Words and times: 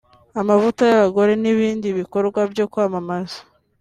amavuta 0.41 0.81
y’abagore 0.91 1.33
n’ibindi 1.43 1.87
bikorwa 1.99 2.39
byo 2.51 2.65
kwamamaza 2.71 3.39